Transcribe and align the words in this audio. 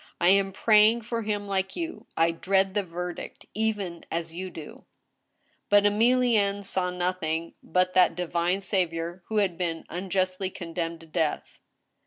I 0.19 0.29
am 0.29 0.51
praying 0.51 1.03
for 1.03 1.21
him, 1.21 1.47
like 1.47 1.75
you. 1.75 2.07
I 2.17 2.31
dread 2.31 2.73
the 2.73 2.81
verdict 2.81 3.45
even 3.53 4.03
as 4.09 4.33
you 4.33 4.49
do!" 4.49 4.85
But 5.69 5.83
Emilienne 5.83 6.65
saw 6.65 6.89
nothing 6.89 7.53
but 7.61 7.93
that 7.93 8.15
divine 8.15 8.61
Saviour, 8.61 9.21
who 9.27 9.37
had 9.37 9.59
been 9.59 9.85
unjustly 9.89 10.49
condemned 10.49 11.01
to 11.01 11.05
death. 11.05 11.59